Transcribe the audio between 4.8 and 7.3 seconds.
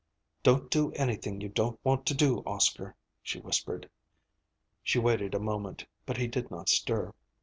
She waited a moment, but he did not stir.